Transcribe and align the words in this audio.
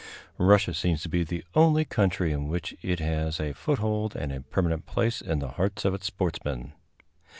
Russia 0.39 0.73
seems 0.73 1.03
to 1.03 1.07
be 1.09 1.23
the 1.23 1.43
only 1.53 1.85
country 1.85 2.31
in 2.31 2.47
which 2.47 2.73
it 2.81 2.99
has 2.99 3.39
a 3.39 3.53
foothold 3.53 4.15
and 4.15 4.31
a 4.33 4.41
permanent 4.41 4.87
place 4.87 5.21
in 5.21 5.37
the 5.37 5.49
hearts 5.49 5.85
of 5.85 5.93
its 5.93 6.07
sportsmen. 6.07 6.73